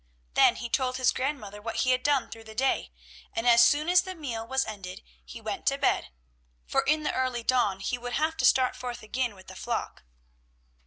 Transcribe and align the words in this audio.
Then 0.33 0.55
he 0.55 0.67
told 0.67 0.97
his 0.97 1.11
grandmother 1.11 1.61
what 1.61 1.81
he 1.81 1.91
had 1.91 2.01
done 2.01 2.31
through 2.31 2.45
the 2.45 2.55
day, 2.55 2.91
and 3.33 3.45
as 3.47 3.61
soon 3.61 3.87
as 3.87 4.01
the 4.01 4.15
meal 4.15 4.47
was 4.47 4.65
ended 4.65 5.03
he 5.23 5.39
went 5.39 5.67
to 5.67 5.77
bed, 5.77 6.07
for 6.65 6.81
in 6.81 7.03
the 7.03 7.13
early 7.13 7.43
dawn 7.43 7.79
he 7.81 7.99
would 7.99 8.13
have 8.13 8.35
to 8.37 8.45
start 8.47 8.75
forth 8.75 9.03
again 9.03 9.35
with 9.35 9.45
the 9.45 9.55
flock. 9.55 10.01